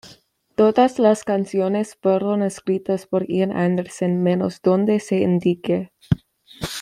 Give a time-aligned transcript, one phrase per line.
[0.55, 5.91] Todas las canciones fueron escritas por Ian Anderson, menos donde se indique.